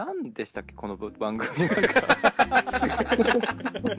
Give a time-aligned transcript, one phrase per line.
[0.00, 1.84] 何でしたっけ、この番組なんか。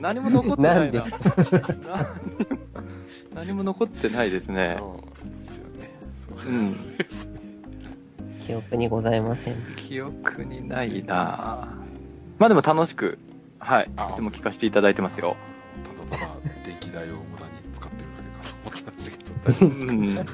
[0.00, 0.80] 何も残ってないな。
[0.80, 1.18] 何でした？
[3.36, 4.74] 何も何も残ってないですね。
[4.80, 5.90] そうですよね。
[6.44, 6.76] うん。
[8.40, 9.54] 記憶にございません。
[9.76, 11.78] 記憶にないな
[12.38, 13.20] まあでも楽しく、
[13.60, 13.84] はい。
[13.84, 15.36] いあつも聞かせていただいてますよ。
[15.84, 16.32] ただただ
[16.66, 20.00] 電気代を無駄に使ってるだけかと思ってましたけど、大丈夫ですかうん。
[20.00, 20.16] うん。
[20.16, 20.26] 素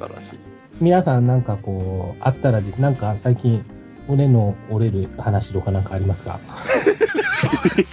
[0.00, 0.38] 晴らしい。
[0.80, 3.64] 皆さんなんかこう、あったらで、なんか最近、
[4.06, 6.40] 骨の折れる話とかなんかありますか？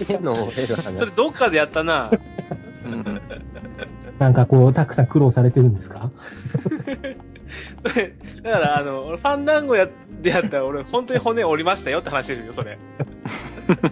[0.06, 0.96] 手の折れる話。
[0.98, 2.10] それどっかでやったな。
[2.86, 3.20] うん。
[4.18, 6.10] なんかこう、たくさん苦労されてるんですか？
[8.42, 9.88] だから、あの、俺ファンダンゴや
[10.22, 12.78] でやったら俺本当に骨折りましたよって話ですよ、それ。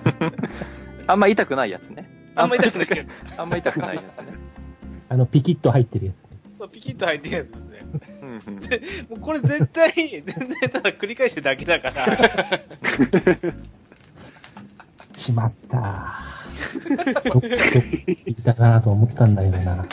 [1.07, 2.09] あんま痛くないやつね。
[2.35, 3.09] あんま痛くないけど。
[3.37, 4.27] あんま痛くないやつね。
[5.09, 6.29] あの、ピキッと入ってるやつね。
[6.73, 7.65] ピキッと入ってるやつです
[9.09, 12.19] もうこれ絶対、 全然ただ繰り返してるだけだから。
[15.17, 16.15] しまった。
[17.33, 17.49] どっか
[18.27, 19.87] いたなと思ったんだけどな。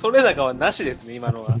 [0.00, 1.56] 取れ高はなしですね、今のは。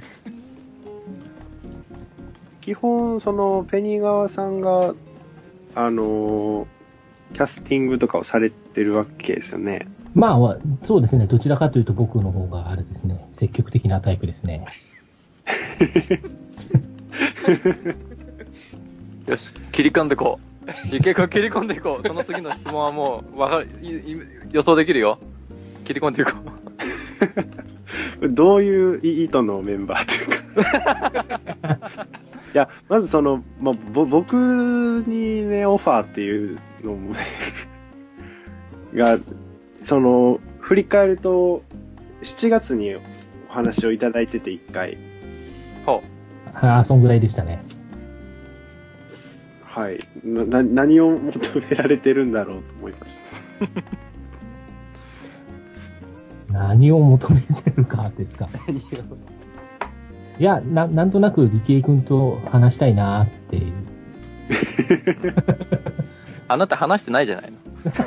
[2.60, 4.94] 基本、その、ペニー川さんが、
[5.74, 6.66] あのー
[7.32, 9.86] キャスティングとかをされてるわけですよね。
[10.14, 11.26] まあ、そうですね。
[11.26, 13.28] どちらかというと僕の方があれですね。
[13.32, 14.66] 積極的なタイプですね。
[19.26, 20.46] よし、切り込んでいこう。
[20.94, 22.06] 池君切り込んでいこう。
[22.06, 23.68] その次の質問はもう、わかる、
[24.50, 25.18] 予想できるよ。
[25.84, 26.32] 切り込んでいこ
[28.22, 28.28] う。
[28.28, 30.28] どういう意図のメンバーという
[31.62, 31.78] か。
[32.54, 34.34] いや、まずその、まあ、ぼ僕
[35.06, 37.18] にね、オファーっていうのもね、
[38.94, 39.18] が、
[39.82, 41.62] その、振り返ると、
[42.22, 43.00] 7月にお
[43.48, 44.98] 話をいただいてて、一回。
[45.88, 46.04] ほ
[46.54, 47.62] ああ、そんぐらいでしたね。
[49.62, 49.98] はい。
[50.22, 53.22] な、な何を求められてるんだろうと思いました。
[56.52, 58.50] 何を求めてるかです か。
[60.38, 63.62] いや、な、なんとなく理系君と話したいなっていう。
[63.72, 63.74] う。
[66.48, 67.56] あなた話してないじゃないの。
[67.64, 68.06] ちょっ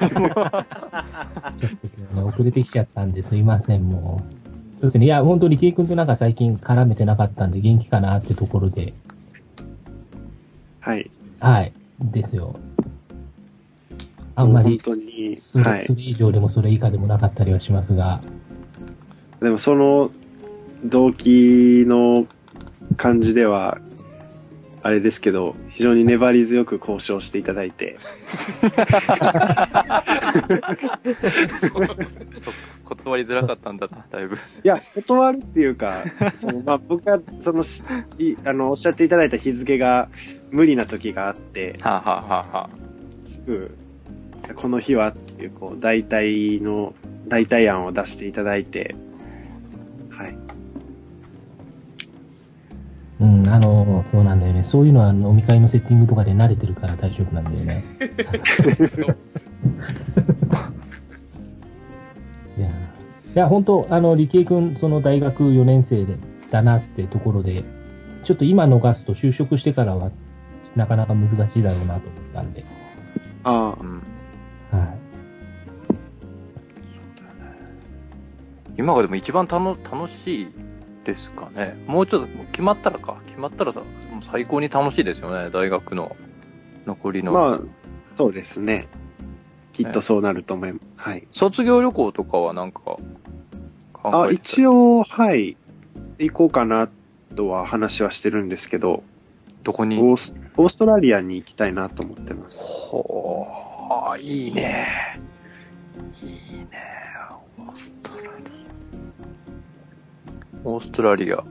[2.16, 4.41] と遅れてきちゃったんですいません、もう。
[4.82, 5.06] そうですね。
[5.06, 8.94] いや、本当に理系君となんか最近絡めてなかったんで元気かなってところで。
[10.80, 11.12] はい。
[11.40, 11.72] はい。
[12.02, 12.56] ですよ。
[14.34, 18.22] あんまり、本当にそれ,、はいそれ以上でもそれ以下でもなかったりはしますが。
[19.40, 20.10] でもその
[20.84, 22.26] 動機の
[22.98, 23.78] 感じでは、
[24.84, 27.98] あれですけど、非常に粘り強く交渉していただいて、
[31.62, 32.52] そ
[32.96, 34.36] 断りづらかったんだな、だいぶ。
[34.36, 36.04] いや、断るっていうか、
[36.36, 37.84] そのまあ、僕が、そのし
[38.18, 40.10] いあの、おっしゃっていただいた日付が
[40.50, 42.70] 無理な時があって、はあ、はあはあはあ、
[43.26, 43.78] すぐ、
[44.56, 46.96] この日はっていう、こう、代替の、
[47.28, 48.96] 代替案を出していただいて、
[50.10, 50.36] はい。
[53.22, 54.64] うん、あの、そうなんだよね。
[54.64, 57.86] そういうのは飲み会のセッティングとかで慣れてるから大丈夫なんだよね。
[62.58, 62.72] いや、い
[63.36, 66.18] や、本当あの、理系君、その大学4年生で、
[66.50, 67.64] だなってところで、
[68.24, 70.10] ちょっと今逃すと就職してからは、
[70.76, 72.66] なかなか難しいだろうなと思ったんで、
[73.44, 74.02] あうん。
[74.72, 74.98] はい。
[78.78, 80.48] 今がでも一番たの楽しい
[81.12, 81.78] ですかね。
[81.88, 83.22] もうちょっと、決まったらか。
[83.26, 86.16] 決まったらさ、もう最高に楽しいですよね、大学の
[86.86, 87.34] 残りの。
[87.34, 87.62] まあ、
[88.16, 88.88] そうですね。
[89.74, 90.98] きっとそうなると思います。
[91.00, 91.28] はい。
[91.32, 92.82] 卒業旅行とかはなんか
[93.94, 95.58] 考あ、一応、はい。
[96.18, 96.90] 行こうかな
[97.36, 99.04] とは話はしてるんですけど、
[99.64, 100.00] どこに？
[100.00, 102.90] オースオーストラリアに行きたいなと思ってます。
[102.90, 104.88] ほー、いいね。
[106.22, 107.01] いいね。
[110.64, 111.38] オーストラリア。
[111.38, 111.46] ど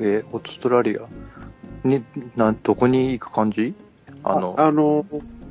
[0.00, 1.02] え、オーストラリア？
[1.84, 2.04] に、
[2.36, 3.74] な、どこに行く感じ？
[4.22, 5.06] あの、あの、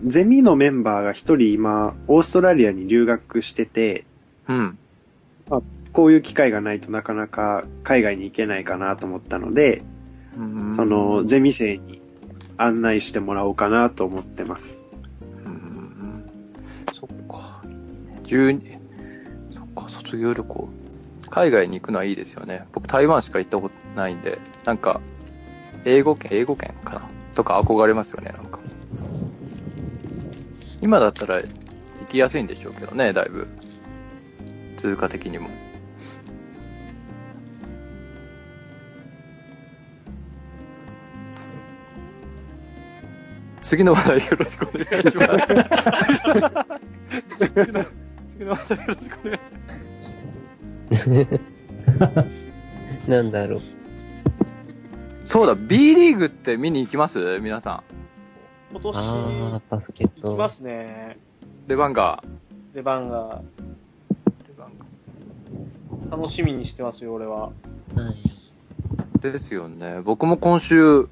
[0.05, 4.05] ゼミのメンバーが一人今、オーストラリアに留学してて、
[4.47, 4.77] うん。
[5.93, 9.81] こういう機会がないとなかなか海外に行けないかなと思ったので、
[10.37, 12.01] うんその、ゼミ生に
[12.57, 14.83] 案内してもらおうかなと思ってます。
[15.45, 16.29] うん
[16.93, 17.63] そっか。
[18.23, 18.77] 12、
[19.51, 20.69] そっか、卒業旅行。
[21.29, 22.65] 海外に行くのはいいですよね。
[22.73, 25.01] 僕台湾しか行ったことないんで、なんか、
[25.85, 28.59] 英語圏、英語圏かなとか憧れますよね、なんか。
[30.81, 31.47] 今だったら行
[32.07, 33.47] きやすいんでしょうけどね、だいぶ。
[34.77, 35.49] 通貨的にも。
[43.61, 45.47] 次の話題よろしくお願いします。
[47.49, 47.85] 次の
[48.29, 49.94] 次の話題よろしくお願いします。
[53.07, 53.61] なんだろう。
[55.25, 57.39] そうだ、B リーグって見に行きます？
[57.39, 57.83] 皆さ
[58.71, 60.29] 今年、あー、バスケット。
[60.29, 61.17] 行きますね。
[61.65, 61.69] ん。
[61.69, 62.23] レバンガ
[62.73, 63.37] レバンガー。
[63.37, 63.43] レ
[64.57, 64.71] バン
[66.09, 67.45] ガ楽しみにしてますよ、俺は。
[67.45, 67.51] はい。
[69.17, 70.01] ーですよね。
[70.03, 71.07] 僕も今週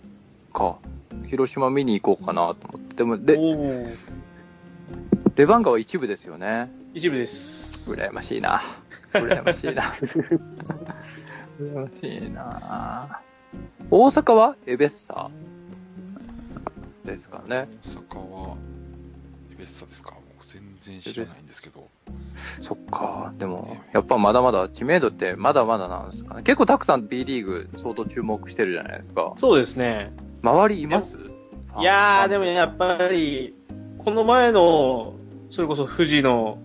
[0.52, 0.78] か、
[1.26, 2.96] 広島見に行こうかなと思って。
[2.98, 3.88] でも、レおー
[5.36, 6.72] レバンガは一部ですよね。
[6.94, 7.92] 一部です。
[7.92, 8.62] 羨ましいな。
[9.14, 9.84] 羨ましいな。
[11.60, 13.22] 羨ましいな。
[13.90, 15.30] 大阪はエベッサ？
[17.06, 17.68] ですかね。
[17.84, 18.58] 大阪は、
[19.52, 20.16] エベッサですか？
[20.38, 21.88] 僕全然知らないんですけど。
[22.34, 23.34] そっか。
[23.38, 26.44] でも、やっぱまだまだ知名度ってまだまだなんですかね。
[26.44, 29.34] 結構たくさん B リーグ相当注目してるじゃないですか。
[29.38, 30.12] そうですね。
[30.42, 31.20] 周りいます？
[31.80, 32.54] いやー、でもね。
[32.54, 33.54] やっぱり、
[34.00, 35.14] この前の、
[35.50, 36.58] それこそ富士の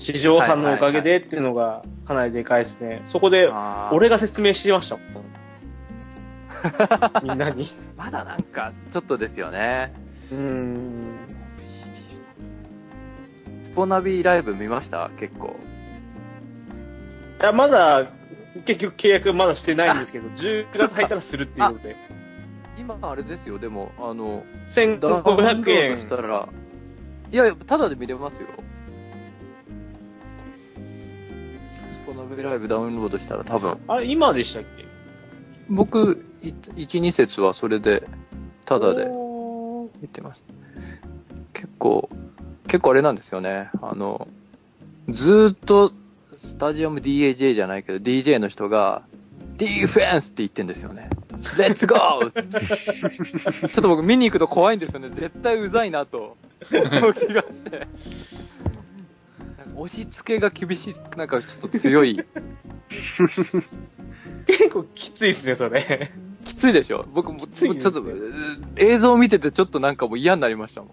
[0.00, 3.02] 地上さんのおかげでっていうのがかなりでかいですね。
[3.04, 3.48] そこで、
[3.92, 5.04] 俺が説明してましたもん。
[7.22, 7.66] みんなに。
[7.96, 9.92] まだなんか、ちょっとですよね。
[10.32, 11.04] うーん。
[13.62, 15.10] スポナビライブ見ました？
[15.18, 15.54] 結構。
[17.40, 18.06] いや、まだ、
[18.64, 21.96] 結局契約まだしてないんですけど、 10月入ったらするっていうことで。
[22.76, 24.44] 今あれですよ、でも、あの、
[24.74, 26.06] ダウンロ1500ード円し。
[26.08, 26.48] たら、
[27.30, 28.48] いやいや、ただで見れますよ。
[32.30, 33.76] スポナビライブダウンロードしたら多分。
[33.88, 34.84] あれ、今でしたっけ？
[35.68, 38.06] 僕、い1、2節はそれで、
[38.66, 39.10] ただで
[40.00, 40.44] 見てます。
[41.52, 42.08] 結構、
[42.68, 43.70] 結構あれなんですよね。
[43.82, 44.28] あの、
[45.08, 45.92] ずーっと、
[46.32, 49.02] スタジアム DAJ じゃないけど、DJ の人が、
[49.56, 51.10] ディフェンスって言ってんですよね。
[51.58, 52.30] レッツゴー
[53.60, 55.08] ちょっと僕見に行くと怖いんですよね。
[55.10, 56.36] 絶対うざいなと
[56.72, 57.88] 思う気がして。
[59.76, 62.20] 押し付けが厳しい、なんかちょっと強い。
[64.46, 66.12] 結構きついっすね、それ。
[66.44, 67.06] きついでしょ？
[67.14, 68.04] 僕も、ちょっと、
[68.76, 70.90] 映像見ててちょっとなんかもう嫌になりましたもん。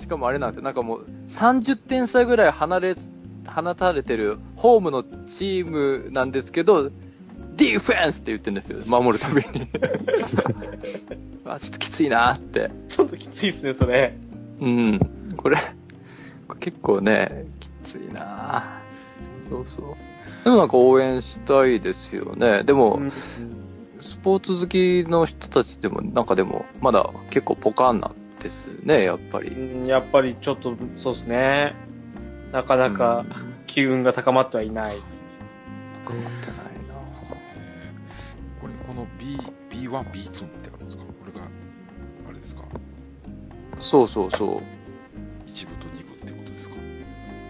[0.00, 0.62] しかもあれなんですよ。
[0.62, 2.94] なんかもう30点差ぐらい離れ、
[3.46, 6.90] 放たれてるホームのチームなんですけど、
[7.56, 8.80] ディフェンスって言ってるんですよ。
[8.86, 9.66] 守るたびに。
[11.44, 12.70] あ、ちょっときついなって。
[12.88, 14.16] ちょっときついっすね、それ。
[14.60, 15.00] うん。
[15.36, 15.56] これ
[16.60, 18.80] 結構ね、きついな
[19.40, 20.44] そうそう。
[20.44, 22.64] でもなんか応援したいですよね。
[22.64, 23.10] でも、うん
[24.00, 29.50] スポーツ好きの人たちでも、なんかでも、まだ結構ポカンなんですね、やっぱり。
[29.50, 31.74] うんやっぱりちょっと、そうですね。
[32.52, 33.24] なかなか
[33.66, 34.96] 機運が高まってはいない。
[36.06, 36.56] 変わってない
[36.88, 36.94] な
[37.54, 39.38] えーこれ、この B、
[39.70, 41.02] B1、B2 ってあるんですか？
[41.04, 41.46] これが、
[42.28, 42.62] あれですか？
[43.78, 44.62] そうそうそう。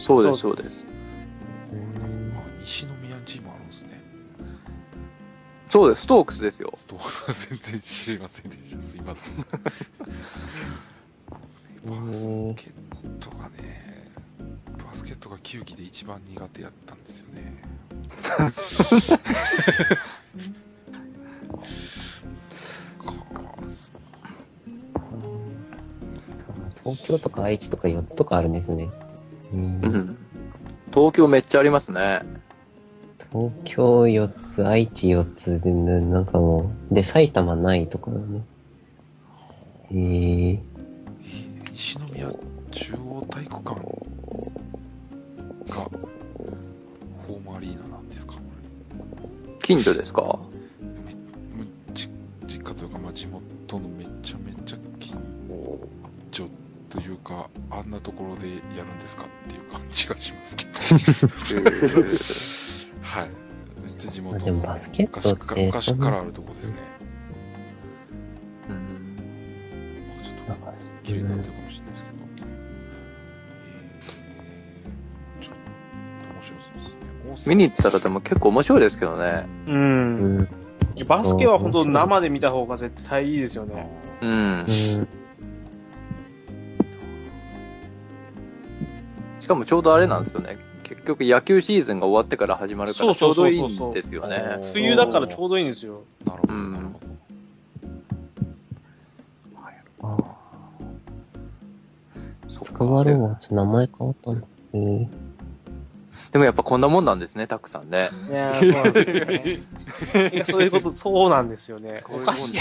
[0.04, 0.86] そうです、そううです
[2.62, 4.02] 西宮チームあるんですね。
[5.70, 6.74] そうです、ストークスですよ。
[6.76, 8.82] ストーン全然知りませんでした。
[8.82, 9.36] すいません。
[11.88, 12.20] バス
[12.54, 14.10] ケットがね、
[14.76, 17.62] バスケットが球技で一番苦手やったんですよね。
[18.44, 18.50] か
[26.84, 28.90] 東京とか愛知とか4つとかあるんですね。
[29.54, 30.16] うんうん。
[30.92, 32.20] 東京めっちゃありますね。
[33.32, 38.42] 東京4つ、愛知4つで、ななんかもう、で、埼玉ないとかだね。
[39.90, 40.58] えー、
[41.72, 42.28] 西宮
[42.70, 43.74] 中央体育館が
[47.26, 48.40] ホームアリーナなんですかこ
[49.62, 50.38] 近所ですか？
[57.94, 60.72] なところでやるんですかっていう感じがしますけど
[63.02, 63.30] はい
[63.82, 66.76] めっちゃ地元まあでもバスケットって昔か昔そんなからあるとこですね
[68.68, 69.16] うん
[70.24, 75.60] ちょっとなんかす、綺麗になってるかもしれないですけど、えー、ちょっと
[76.34, 76.98] 面白そうですね
[77.30, 79.46] 大阪見に行ったらでも結構面白いですけどね。
[79.66, 79.70] う。
[79.70, 80.48] うんん。
[81.06, 82.28] バスケは本当生で。
[82.28, 83.88] で見た方が絶対いいですよね。
[84.20, 84.32] うんう。
[84.62, 85.08] ん。
[89.44, 90.56] しかもちょうどあれなんですよね。
[90.84, 94.70] 結局野球シーズンが終わってから始まるからちょうどいいんですよね。
[94.72, 96.04] 冬だからちょうどいいんですよ。
[96.24, 96.96] なるほど、うん
[100.00, 100.16] わ。
[102.48, 103.04] ちょっと
[103.54, 104.46] 名前変わったんだ。
[104.72, 105.06] えー、
[106.32, 108.08] でもやっぱこんなもんなんですね、たくさんね。
[108.30, 109.16] いやーそうなんですよ
[110.24, 112.02] ねいやそういうこと、そうなんですよね。
[112.08, 112.52] おかしい。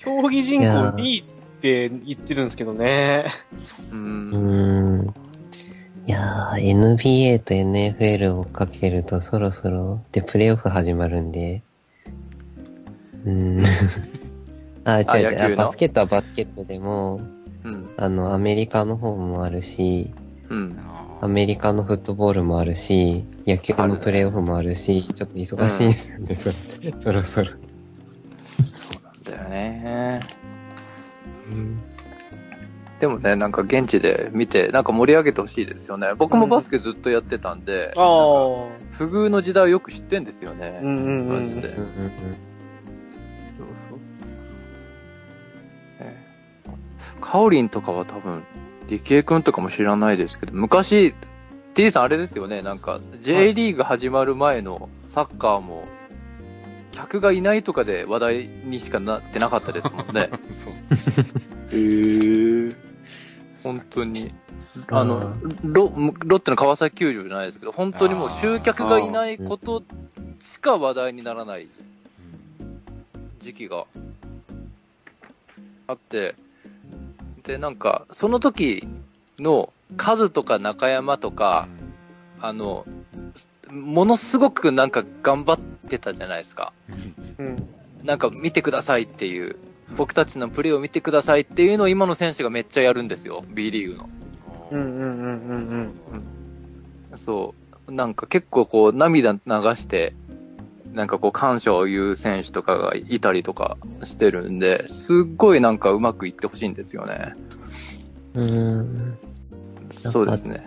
[0.00, 1.24] 競技人口いやー2位
[1.62, 3.26] って言ってるんですけどね。
[3.92, 3.94] う。
[3.94, 5.14] うんーん。
[6.08, 11.62] いやー、NBA と NFL をかけるとそろそろ、で、プレイオフ始まるんで。
[13.24, 13.64] うーん。
[14.84, 15.56] あ、違う違うあ、野球の？
[15.56, 17.20] バスケットはバスケットでも、
[17.62, 17.90] うん。
[17.96, 20.10] あの、アメリカの方もあるし、
[20.48, 20.76] うん。
[21.20, 26.48] アメリカのフットボールもあるし、野球のプレイオフもあるし、ちょっと忙しいんですよね、そ
[26.82, 27.50] れ そろそろ。
[29.30, 30.41] だよね。
[33.02, 36.14] でもね、なんか現地で見て、なんか盛り上げてほしいですよね。
[36.16, 38.04] 僕もバスケずっとやってたんで、ああ。
[38.92, 40.78] 不遇の時代をよく知ってんですよね。
[40.82, 41.68] うんうんうんマジで。
[41.68, 42.10] うんうんうん
[43.58, 43.98] そうそう。
[46.04, 46.16] ね
[47.20, 48.44] カオリンとかは多分、
[48.86, 51.14] 理系くんとかも知らないですけど、昔、
[51.74, 55.84] T さんあれですよね、なんか、J リーグ始まる前のサッカーも、
[56.92, 60.30] 客がいないとかで話題にしかなってなかったですもんね。
[60.54, 60.72] そう。
[61.70, 62.76] へー。
[63.62, 64.32] 本当に。
[64.90, 65.92] あの、ロ
[66.24, 69.82] ロッテの川崎球場じゃないですけど、本当にもう集客がいないこと
[70.40, 71.68] しか話題にならない
[73.40, 73.84] 時期が
[75.86, 76.34] あって、
[77.42, 78.86] で、なんか、その時
[79.38, 81.68] のカズとか中山とか、
[82.40, 82.86] あの、
[83.72, 86.72] ものすごくなんか頑張ってたじゃないですか。
[87.38, 87.56] うん。
[88.04, 89.56] なんか見てくださいっていう、
[89.96, 94.08] 僕たちのプレーを見てくださいっていうのを今の選手がめっちゃやるんですよ、B リーグの。
[94.70, 95.92] うんうんうん
[97.12, 97.54] うんそ
[97.88, 97.92] う。
[97.92, 99.38] なんか結構こう涙流
[99.76, 100.14] して、
[100.92, 107.34] なんかこう感謝を言う選手とかがいたりとかしてるんで、すっごいなんかうまくいってほしいんですよね。
[108.34, 109.18] うーん。
[109.90, 110.64] そうですね。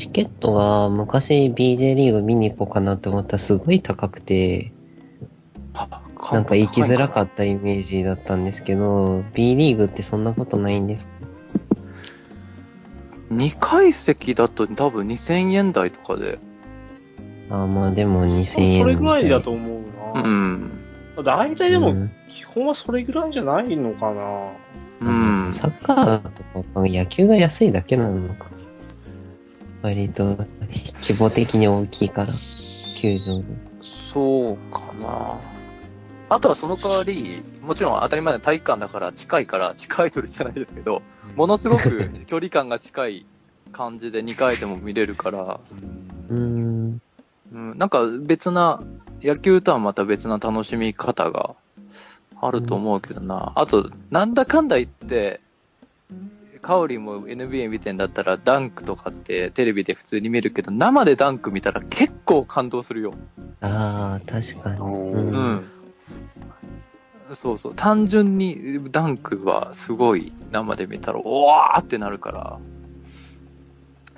[0.00, 4.72] チケットが昔 BJ リーグ見に行こうかなって思ったらすごい高くて、
[6.32, 11.06] なんか行きづらかっったイメージだったんですけど、B リーグってそんなことないんです
[13.28, 13.34] た。
[13.34, 16.38] 2階席だと多分2000円台とかで。
[17.50, 18.86] あーまあでも2000そ円。
[18.86, 19.82] れぐらいだと思う
[20.14, 20.22] うな。
[20.22, 20.70] ん。
[21.22, 24.52] 大体でも、うん基本はそれぐらいじゃないのかな。
[25.02, 25.52] うん。
[25.52, 28.50] サッカーとか野球が安いだけなのか。
[29.82, 30.36] 割と
[31.00, 32.32] 規模的に大きいから、
[32.96, 33.44] 球場の。
[33.82, 35.38] そうかな。
[36.28, 41.02] あとはその代わり、もちろん当たり前の体育館だから近いから、地下アイドルじゃないですけど、
[41.34, 43.26] ものすごく 距離感が近い
[43.72, 45.60] 感じで2回でも見れるから、
[46.28, 47.00] うーん。
[47.52, 48.82] うん、なんか別な、
[49.22, 51.56] 野球とはまた別な楽しみ方が
[52.40, 53.52] あると思うけどな。
[53.56, 55.40] あと、なんだかんだ言って、
[56.62, 63.14] カオリも NBA 見てんだったらダンクとかってテレビで普通に見るけど、生でダンク見たら結構感動するよ。
[63.60, 64.80] ああ、確かに。
[64.80, 65.64] うん。
[67.32, 67.74] そうそう。
[67.74, 72.58] 単純にダンクはすごい生で見たら、おわーってなるから、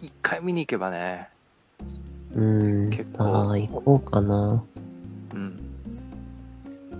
[0.00, 1.28] 一回見に行けばね。
[2.34, 2.90] うん。
[2.90, 4.64] 結構ああ、行こうかな。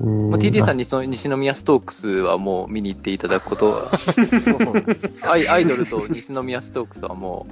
[0.00, 0.82] まあ、TD さんに。
[0.82, 3.92] にその西宮ストークスはもう見に行っていただくことは、
[5.30, 7.46] アイアイドルと西宮ストークスはも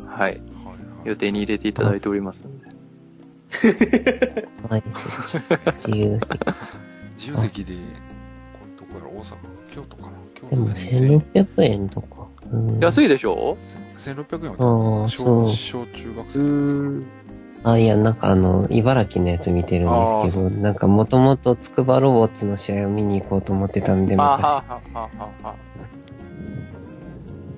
[0.00, 0.42] う、はい、
[1.04, 2.70] 予定に入れていただいておりますんで。
[4.68, 4.82] はい。
[5.76, 6.38] 自由席。
[7.16, 7.80] 自由席で、こ
[8.66, 9.34] れどこやろ大阪
[9.74, 10.10] 京都かな？
[10.34, 12.26] 京でも都で2000 1600円とか。
[12.52, 13.56] うん、安いでしょ
[13.98, 17.04] ？1600円は小小中学生ですかん。
[17.62, 19.92] あ、いや、なんかあの、茨城のやつ見てるん
[20.24, 24.62] ですけど、なんかもともとつくばロボッツの試合を見に行こうと思ってたんで、昔。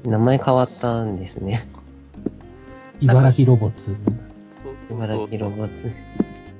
[0.04, 1.68] 名前変わったんですね。
[3.00, 3.94] 茨城ロボッツ。
[4.90, 5.26] 茨。
[5.28, 5.90] 城ロボッツ。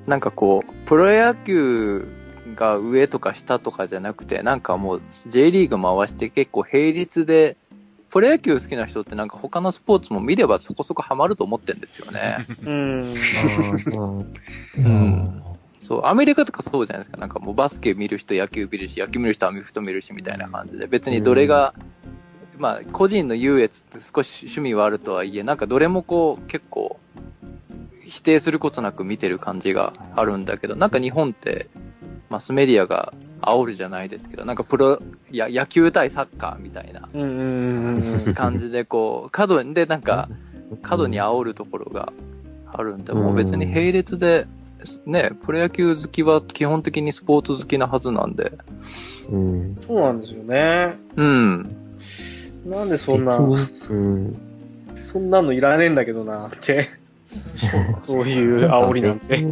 [0.07, 2.07] なんかこう、プロ野球
[2.55, 7.57] が上とか下とかじゃなくて、なんかもう J リーグ回して結構並列で、
[8.13, 12.45] プロ野球好きな人ってなんか他のスポーツも見ればそこそこハマると思ってんですよね。
[12.63, 13.13] うん。
[13.15, 13.15] う
[14.77, 15.43] うん
[15.79, 17.17] そう、アメリカとかそうじゃないですか。
[17.17, 21.73] なんかもうバスケ見る人、野球見るし、野球見る人はアメフト見るしみたいな感じで、別にどれが、
[22.59, 26.99] まあ、個人の優越って少し趣味はあるとはいえ、なんかどれもこう、結構、
[28.05, 31.67] 否定することなく見てる感じがあるんだけど、なんか日本って、
[32.29, 33.13] マスメディアが
[33.45, 38.33] 煽るじゃないですけど、なんかプロ、いや、野球対サッカーみたいなうんうんうんうん。
[38.33, 40.29] 感じで、こう、過度に、で、なんか、
[40.81, 42.13] 過度に煽るところが
[42.71, 44.47] あるんで、もう別に並列で、
[45.05, 48.51] ね、プロ野球好きは基本的にスポーツ好きなはずなんで、
[49.29, 49.77] うん。
[49.85, 50.97] そうなんですよね。
[51.15, 51.75] うん。
[52.65, 53.47] なんでそんな、う
[53.93, 54.37] ん。
[55.03, 56.89] そんなのいらねえんだけどなって。
[58.05, 59.45] そういう煽りなんて。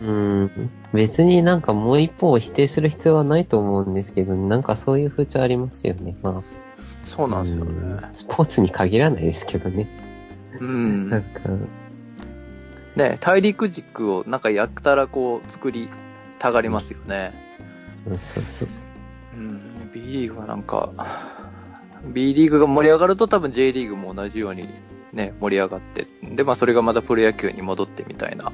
[0.00, 0.70] 別にうん。
[0.92, 6.16] 別になんかもう一方を否定する必要はないと思うんですけど、なんかそういう風潮ありますよね。
[6.22, 6.42] まあ。
[7.02, 7.70] そうなんですよね。
[7.70, 9.88] うんスポーツに限らないですけどね。
[10.60, 11.10] うん。
[11.10, 11.40] なんか、
[12.96, 15.88] ね、大陸軸をなんかやったらこう作り
[16.38, 17.34] たがりますよね。
[18.06, 18.68] そうそう。
[19.36, 19.90] うん。
[19.92, 20.92] B リーグはなんか、
[22.12, 24.68] B リーグが盛り上がると多分 J リーグも同じように
[25.14, 28.52] ね、盛り上がって、で、まあそれがまたプロ野球に戻ってみたいな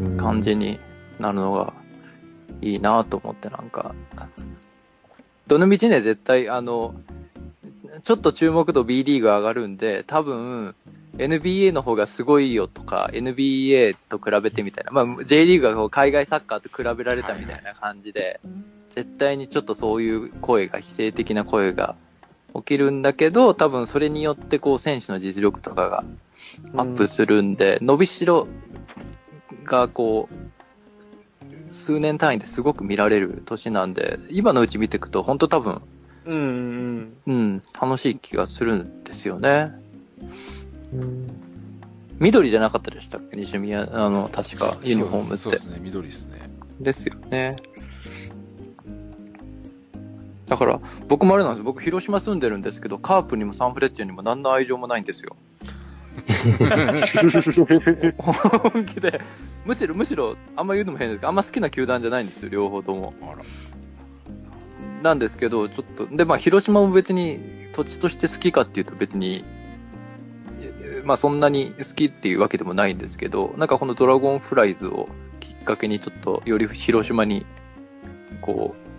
[0.00, 0.16] うん。
[0.16, 0.78] 感じに
[1.18, 1.72] なるのが
[2.60, 3.94] いいなと思ってなんか、
[5.46, 6.94] どの道ね、絶対あの、
[8.02, 10.74] ちょっと注目度 B リーグ上がるんで、多分、
[11.16, 18.40] NBA の方がすごいよとか、NBA と比べてみたいな、まあ、J リーグが海外サッカーと比べられたみたいな感じで、
[18.90, 21.96] 絶対にちょっとそういう声が、否定的な声が
[22.54, 26.04] 起きるんだけど、多分それによってこう選手の実力とかが
[26.76, 28.48] アップするんで、伸びしろ
[29.64, 35.82] がこう、数年単位ですごく見られる年なんで、今のうち見ていくと、本当多分、
[36.26, 37.16] うんうん。
[37.26, 39.72] うん、楽しい気がするんですよね。
[40.92, 41.30] うん
[42.18, 43.36] 緑じゃなかったでしたっけ？
[43.38, 45.58] 西宮、あの、確か、ユニフォームってそうで。
[45.58, 46.50] すね、緑ですね。
[46.78, 47.56] ですよね。
[50.50, 51.64] だから、僕もあれなんですよ。
[51.64, 55.36] 僕、広島住んでるんですけど、カープにもサンフレッチェにも何の愛情もないんですよ。
[58.18, 59.20] 本気で。
[59.64, 63.14] むしろ、むしろ、あんま言うのも変ですけど、あんま好きな球団じゃないんですよ、両方とも。
[65.04, 67.38] なんですけど、ちょっと、で、まあ、広島も別に
[67.72, 69.44] 土地として好きかっていうと別に、
[70.60, 75.08] えまあ、そんなに好きっていうわけでもないんですけど、なんかこのドラゴンフライズを
[75.38, 77.46] きっかけにちょっとより広島に、
[78.40, 78.89] こう、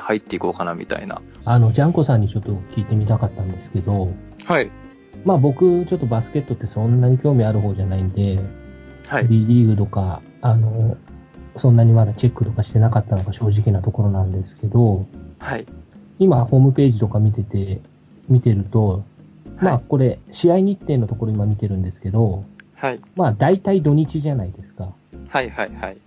[0.00, 1.22] 入っていこうかなみたいな。
[1.44, 4.12] あの、ジャンコさんにちょっと聞いてみたかったんですけど、
[4.44, 4.70] はい。
[5.24, 8.40] まあ僕、ちょっとバスケットってそんなに興味ある方じゃないんで、
[9.06, 9.24] はい。
[9.26, 10.96] B リーグとか、あの、
[11.56, 15.06] そんなにまだチェックとかしてなかったのが正直なところなんですけど、
[15.38, 15.66] はい。
[16.18, 17.80] 今ホームページとか見てて、
[18.28, 19.04] 見てると、
[19.60, 19.84] まあはい。
[19.88, 23.00] これ、試合日程のところ今見てるんですけど、はい。
[23.14, 24.92] まあ大体土日じゃないですか。
[25.28, 25.50] はい。
[25.50, 25.74] はい。
[25.74, 25.98] はい。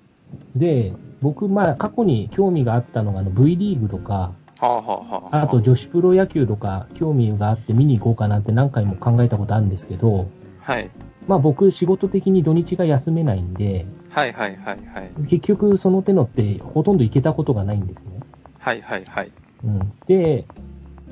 [0.55, 10.91] で、僕、まあ過去に興味があったのがあの V リーグとか、はあ、はあはあ、あと女子プロ野球とか興味があって見に行こうかなって何回も考えたことあるんですけど、はい。
[11.25, 14.33] まあ僕仕事的に土日が休めないんで、はい。
[14.33, 14.55] はい。
[14.57, 14.85] はい。
[14.85, 15.11] はい。
[15.27, 18.21] 結局その手のってほとんど行けたことがないんですね。
[18.59, 18.81] はい。
[18.81, 19.05] はい。
[19.05, 19.31] はい。
[19.63, 19.93] うん。
[20.07, 20.45] で、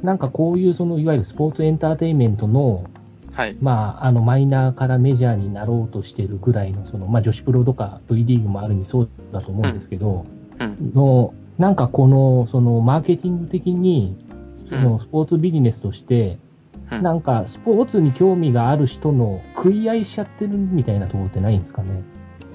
[0.03, 2.85] なんかこういうそのいわゆるスポーツエンターテインメントの、
[3.33, 3.57] はい。
[3.61, 10.25] まああのマイナーからメジャーになろうとしてるぐらいのその、まあ女子プロとか V リーグもある意味そうだと思うんですけど、
[10.59, 10.91] うん。
[10.93, 14.17] の、なんかこの、そのマーケティング的に、
[14.53, 16.51] そのスポーツビジネスとして、うん
[17.01, 22.03] なんかスポーツに興味がある人の食い合いしちゃってるみたいなところってないんですかね？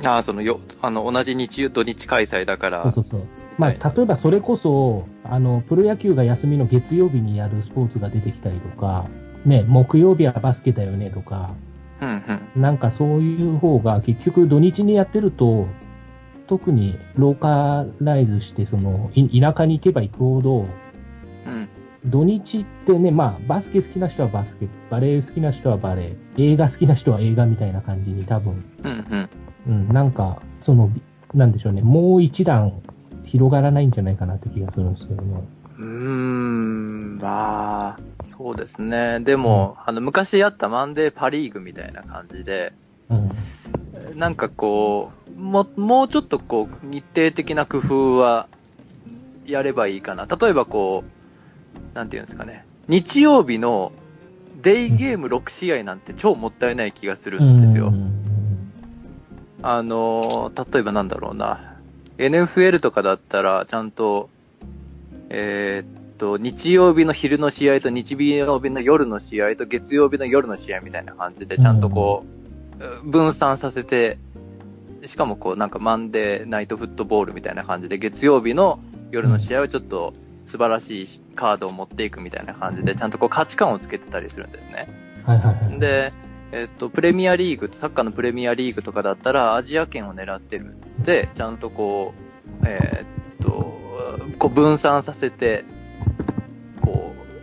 [0.04, 2.82] ああ、そのよ、あの、同じ日曜、土日開催だから。
[2.82, 3.20] そうそうそう。
[3.56, 9.06] まあ、はい例えばそれこそ、あの、プロ野球が休みの月曜日にやるスポーツが出てきたりとか、
[9.46, 11.54] ね、木曜日はバスケだよねとか、
[12.02, 12.08] うん
[12.54, 12.62] うん。
[12.62, 15.66] なんかそういう方が結局土日にやってると、
[16.48, 20.66] 特にローカライズして、その、い田舎に行けば行くほど、
[21.46, 21.68] うん。
[22.04, 29.30] 土日ってね、まあ、バスケ好きな人はバスケ、バレエ好きな人はバレエ、映画好きな人は映画みたいな感じに多分、うんうん。
[29.66, 30.90] うん、なんか、その、
[31.34, 32.72] なんでしょうね、もう一段
[33.24, 35.48] 広がらないんじゃないかなって気がするんですけどね。
[35.78, 39.20] うーん、まあ、そうですね。
[39.20, 42.72] でも、あの、昔やったマンデーパリーグみたいな感じで、
[43.08, 44.18] うん。
[44.18, 48.48] なんかこう、も、もうちょっとこう、日程的な工夫は、
[49.46, 50.26] やればいいかな。
[50.26, 51.04] 例えばこ
[51.94, 52.64] う、なんていうんですかね。
[52.88, 53.92] 日曜日の
[54.62, 57.88] デイゲーム6試合なんて超もったいない気がするんですよ。
[57.88, 58.16] うん
[59.62, 61.76] あのー、例えばなんだろうな。
[62.18, 64.30] NFL とかだったら、ちゃんと、
[65.28, 72.24] えーっと、日曜日の昼の試合と日曜日の夜の試合と月曜日の夜の試合みたいな感じで、ちゃんとこ
[73.04, 74.18] う、分散させて、
[75.04, 80.14] しかもこう、なんかマンデーナイトフットボールみたいな感じで、月曜日の夜の試合はちょっと
[80.46, 84.88] 素晴らしいカードを持っていくみたいな感じで、ちゃんとこう価値観をつけてたりするんですね。
[85.24, 85.78] はいはいはい。
[85.78, 86.12] で、
[86.52, 92.14] えっと、プレミアリーグ、サッカーのプレミアリーグとかだったら、アジア圏を狙ってるんで、ちゃんとこ
[92.62, 93.04] う、え
[93.38, 93.76] っと、
[94.38, 95.64] こう分散させて、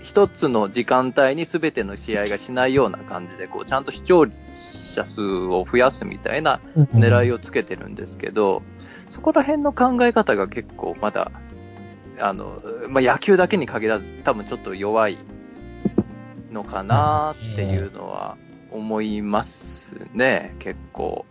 [0.04, 6.60] 一つの時間帯に全ての試合がしないような感じで、こう、ちゃんと視聴者数を増やすみたいな
[6.94, 7.36] 狙いを。
[7.36, 8.62] をつけてるんですけど、
[9.08, 11.32] そこら辺の考え方が結構まだ、
[12.20, 15.18] あの、まあ、野球だけに限らず、多分ちょっと弱い
[16.52, 18.38] のかなっていうのは
[18.72, 21.26] 思いますね、結構。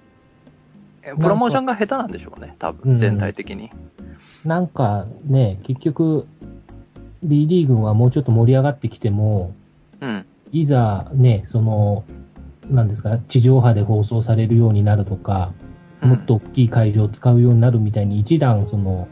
[1.04, 3.70] えプロモーションが下手なんでしょうね、多うん分、全体的に。
[4.44, 6.26] なんかね、結局、
[7.22, 9.54] B リーグはもうちょっと盛り上がってきても、
[10.00, 10.26] うん。
[10.52, 12.04] いざね、その、
[12.68, 15.52] なんですか、地上波で放送されるようになるとか、
[16.00, 19.08] もっと大きい会場を使うようになるみたいに一段、その、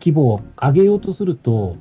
[0.00, 1.76] 規模を上げようとすると、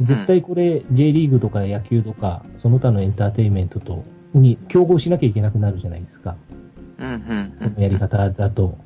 [0.00, 4.02] 絶対これ J リーグとか野球とか、その他のエンターテインメントと、
[4.34, 6.36] に競合しなきゃいけなくなるじゃないですか。
[6.98, 8.76] うん、うん、このやり方だと。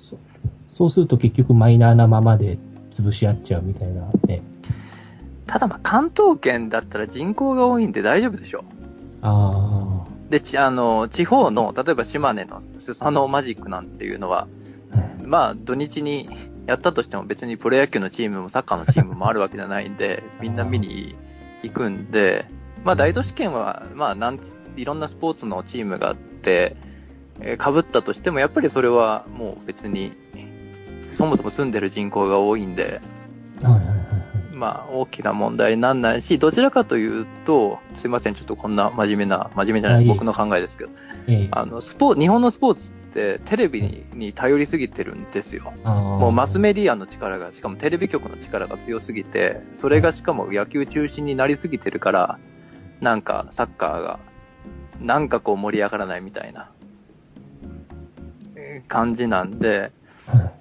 [0.00, 0.16] そ
[0.70, 2.58] そうすると結局マイナーなままで
[2.90, 4.42] 潰し合っちゃうみたいなね。
[5.54, 8.64] ただまあ、関東圏だったら人口が多いんで大丈夫でしょ。
[9.22, 14.48] あで、ちあの、地方の、例えば島根のスサノーマジックなんていうのは、
[14.90, 14.96] あ。
[15.22, 16.28] まあ、土日に
[16.66, 21.14] やったとしても別にプロ野球のチームもサッカーのチームもあるわけじゃないんで、 みんな見に
[21.62, 22.46] 行くんで、
[22.82, 24.40] まあ、大都市圏は、まあ、なん
[24.74, 26.76] いろんなスポーツのチームがあって、
[27.38, 30.16] えー被ったとしても、やっぱりそれはもう別に、
[31.12, 33.00] そもそも住んでる人口が多いんで、
[33.62, 33.93] はいはい。
[34.54, 40.06] まあ、大きな問題になんないし、どちらかというと、すいません、ちょっとこんな真面目な、真面目じゃない、はい。
[40.06, 40.90] 僕の考えですけど、
[41.28, 41.48] ええ。
[41.50, 45.72] あの、スポー日本のスポーツってテレビにに頼りすぎてるんですよ。
[45.84, 52.38] ももうマスメディアの力が、しかもテレビ局の力が強すぎて、それがしかも野球中心になりすぎてるから、
[53.00, 54.20] なんかサッカーが、
[55.00, 56.70] なんかこう盛り上がらないみたいな、
[58.56, 59.92] えー感じなんで、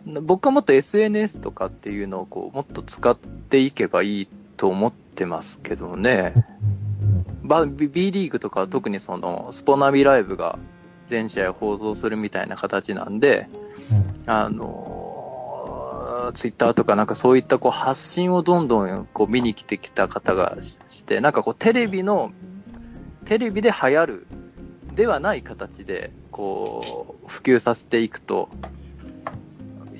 [0.06, 6.34] 僕はもっと SNS とかっていうのをこう、もっと使っていけばいいと思ってますけどね。
[7.43, 10.60] ば B リーグとかは特にその、スポナビライブが
[11.08, 13.47] 全試合放送するみたいな形なんで、
[14.26, 22.32] あのツイッターとかなんかそういったこう発信をどんどんこう見に来てきた方がしして、なんかこうテレビの、
[23.26, 24.28] テレビで流行る
[24.95, 28.49] ではない形で、こう、普及させていくと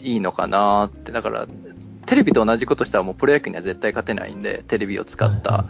[0.03, 1.11] いいのかなって。
[1.11, 1.47] だから、
[2.05, 5.65] テレビと同じことしたらもうプロ野球には絶対勝てないんで、テレビを使った。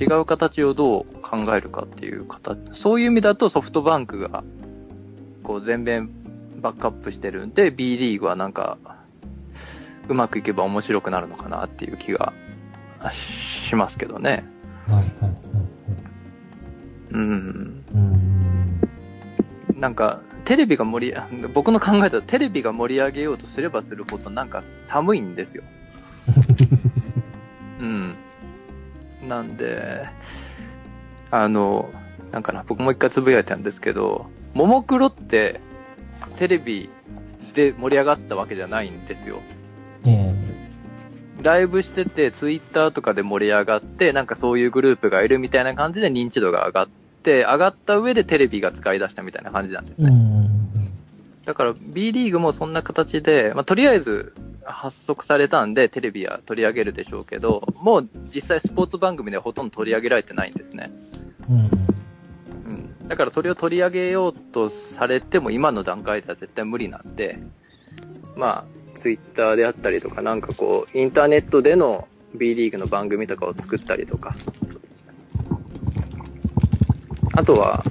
[0.00, 4.42] 違う形をどう考えるかっていう形、そういう意味だとソフトバンクが、
[5.42, 6.10] こう全面
[6.60, 8.78] バックアップしてるんで、B リーグはなんか、
[10.08, 12.32] うまくいけば面白くなるのかなっていう気が
[13.12, 14.44] しますけどね。
[17.10, 17.84] うん。
[19.76, 25.64] なんか、テレビが盛り、僕の考えだとテレビが盛り上げようとすればするほどなんか寒いんですよ。
[27.80, 28.16] うん。
[29.26, 30.06] なんで、
[31.30, 31.90] あの、
[32.30, 35.60] なんかな、僕も一回つぶやいたんですけど、ももクロって
[36.36, 36.90] テレビ
[37.54, 39.40] で盛り上がったわけじゃないんですよ。
[40.04, 40.34] え
[41.42, 50.10] ライブしてて、ツイッターとかで盛り上がって、なんかそういうグループがいるみたいな感じで認知度が上がって、上がった上でテレビが使い出したみたいな感じなんですね。
[50.10, 50.92] ん
[51.44, 54.34] だから B リーグもそんな形で、まあ、とりあえず
[54.64, 60.90] 発足されたんでテレビは取り上げるでしょうけど、もう実際スポーツ番組ではほとんど取り上げられてないんですね。
[61.48, 61.70] うん
[62.66, 63.08] うん。
[63.08, 67.38] だからそれを取り上げようとされても今の段階では絶対無理なんで、
[68.36, 74.34] まあ、ツイッターであったりとか、なんかこう、インターネットでの B リーグの番組とかを作ったりとか、
[77.36, 77.84] あとは、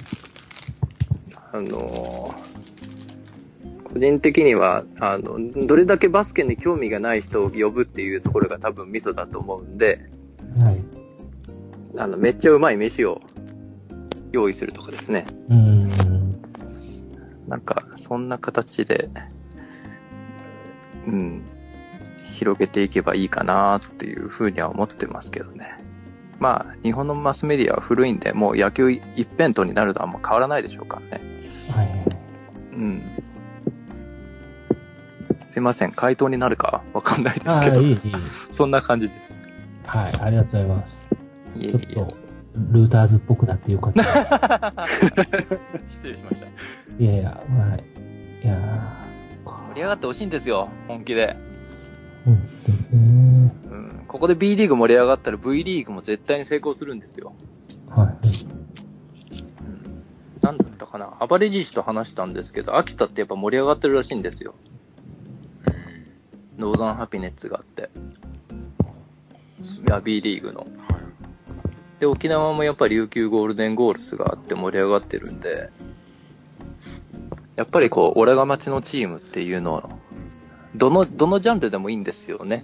[1.51, 2.33] あの
[3.83, 10.05] 個人的には、あの、どれだけバスケに興味がない人を呼ぶっていうところが多分ミソだと思うんで、
[10.57, 11.03] はい
[11.97, 13.21] あの、めっちゃうまい飯を
[14.31, 15.25] 用意するとかですね。
[15.49, 15.89] うん
[17.47, 19.09] なんか、そんな形で、
[21.05, 21.43] うん、
[22.23, 25.82] 広げていけばいいかなっていうふうには思ってますけどね。
[26.43, 31.23] まあ、日本のマスメディアは古いんで、もう野球一辺倒になるとはあんま変わらないでしょうからね。
[31.69, 32.05] はいはい
[32.73, 33.01] うん。
[35.47, 37.99] すいません、回答になるかわかんないですけど、いい、いい。
[38.27, 39.41] そんな感じです。
[39.85, 41.07] はい、ありがとうございます。
[41.55, 42.17] いえいえちょっと、
[42.71, 44.03] ルーターズっぽくなってよかった。
[45.87, 46.47] 失礼しました。
[47.01, 48.45] いやいや、はい。
[48.45, 48.97] いや。
[49.45, 51.37] 盛り上がってほしいんですよ、本気で。
[52.27, 52.49] うん。
[54.13, 57.33] ここで B リーグ盛り上がったら V リーグも絶対に成功するんですよ。
[57.89, 58.15] はい。
[60.45, 64.53] なんだったかな、暴れじじと話したんですけど、秋田ってやっぱ盛り上がってるらしいんですよ。
[66.59, 67.89] ノーザンハピネッツがあって。
[69.63, 70.59] いや、B リーグの。
[70.59, 70.69] はい。
[71.99, 75.71] で、沖縄もやっぱり琉球ゴールデンゴールスがあって盛り上がってるんで、
[77.55, 79.89] やっぱりこう、俺が町のチームっていうのを、
[80.75, 82.63] どの、どのジャンルでもいいんですよね。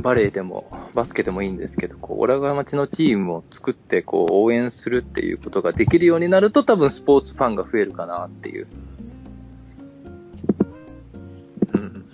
[0.00, 8.66] バレーでもバスケでもいいんですけど、こう、オラ町のチームを作って、こう、応援するっていうことができるようになると、多分スポーツファンが増えるかなっていう。
[11.74, 12.04] うん。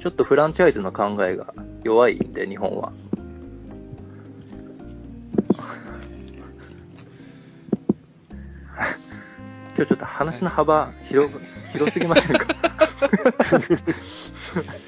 [0.00, 2.92] ちょっとフランチャイズの考えが弱いんで、日本は。
[9.76, 11.32] 今日ちょっと話の幅広、
[11.72, 12.46] 広すぎませんか？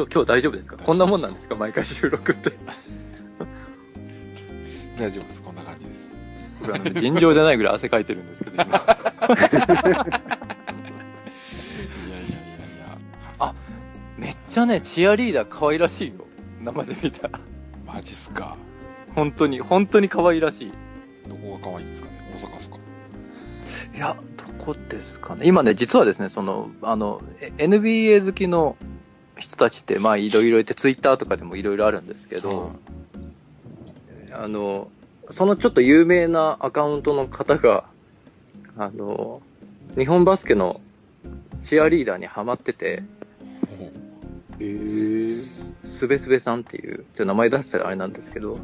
[0.00, 0.78] 今日、今日大丈夫ですか？
[0.78, 1.56] こんなもんなんですか？
[1.56, 2.52] 毎回収録って。
[4.98, 5.42] 大丈夫です。
[5.42, 6.16] こんな感じです。
[6.60, 8.64] 僕あの尋常じゃないぐらい汗かいてるんですけど、今。
[8.64, 9.66] いやいやいや
[12.16, 12.98] い
[13.38, 13.54] や。
[14.16, 16.14] めっちゃね、チアリーダー可愛らしいよ。
[16.62, 17.38] 生で見たら。
[17.86, 18.56] マジっすか。
[19.14, 20.72] 本当に、本当に可愛らしい。
[21.28, 22.34] どこが可愛いんですかね？
[22.36, 22.76] 大阪っすか？
[23.96, 25.46] いや、どこですかね？
[25.46, 28.76] 今ね、実はですね、その、あの、え NBA 好きの
[29.40, 32.76] 人たちって、まあ、いろいろいて、ツイッターとかでもいろいろあるんですけど、
[34.32, 34.90] あの、
[35.30, 37.84] そのちょっと有名なアカウントの方が、
[38.76, 39.42] あの、
[39.96, 40.80] 日本バスケの
[41.60, 43.02] チアリーダーにハマってて、
[43.78, 43.92] ほ
[44.60, 48.58] えー、すすべすべさんっていう、ちょ名前出したらあれなんですけど、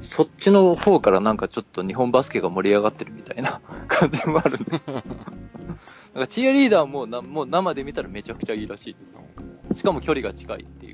[0.00, 4.86] そっちの方からなんかちょっと日本バスケが盛り上がってるみたいな感じもあるんです。
[6.14, 9.16] なんかチアリーダーもなもう生で見たらめちゃくちゃいいらしいです。
[9.74, 10.93] しかも距離が近いってい